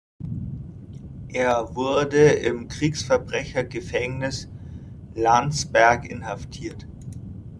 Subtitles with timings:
[1.31, 4.47] Er wurde im Kriegsverbrechergefängnis
[5.13, 6.87] Landsberg inhaftiert.